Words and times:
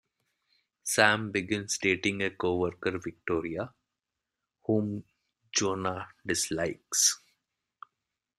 Sam 0.81 1.29
begins 1.31 1.77
dating 1.79 2.23
a 2.23 2.31
co-worker 2.31 2.97
Victoria, 2.97 3.71
whom 4.63 5.03
Jonah 5.51 6.07
dislikes. 6.25 7.19